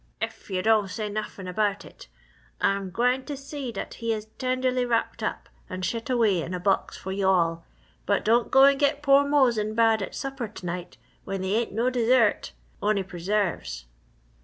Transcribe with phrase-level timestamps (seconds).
[0.19, 2.07] "Ef yo' don' say nuffin about it!
[2.59, 6.59] Ah'm gwine t' see dat he is tenderly wrapped up an' shet away in a
[6.59, 7.63] box fo' you' all.
[8.07, 11.73] But don' go an' get Pore Mose in bad at supper t'night when they ain't
[11.73, 12.51] no dessert
[12.81, 13.85] onny preserves!"